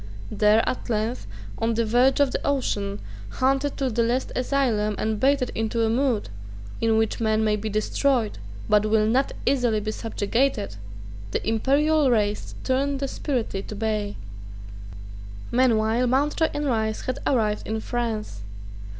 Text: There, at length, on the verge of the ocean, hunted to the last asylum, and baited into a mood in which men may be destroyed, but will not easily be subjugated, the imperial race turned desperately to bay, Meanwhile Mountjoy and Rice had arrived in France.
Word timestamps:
There, 0.31 0.67
at 0.67 0.89
length, 0.89 1.27
on 1.59 1.75
the 1.75 1.85
verge 1.85 2.19
of 2.19 2.31
the 2.31 2.43
ocean, 2.43 2.99
hunted 3.29 3.77
to 3.77 3.91
the 3.91 4.01
last 4.01 4.31
asylum, 4.35 4.95
and 4.97 5.19
baited 5.19 5.51
into 5.53 5.83
a 5.83 5.91
mood 5.91 6.29
in 6.81 6.97
which 6.97 7.19
men 7.19 7.43
may 7.43 7.55
be 7.55 7.69
destroyed, 7.69 8.39
but 8.67 8.87
will 8.87 9.05
not 9.05 9.33
easily 9.45 9.79
be 9.79 9.91
subjugated, 9.91 10.75
the 11.29 11.47
imperial 11.47 12.09
race 12.09 12.55
turned 12.63 12.97
desperately 13.01 13.61
to 13.61 13.75
bay, 13.75 14.15
Meanwhile 15.51 16.07
Mountjoy 16.07 16.49
and 16.51 16.65
Rice 16.65 17.01
had 17.01 17.19
arrived 17.27 17.67
in 17.67 17.79
France. 17.79 18.41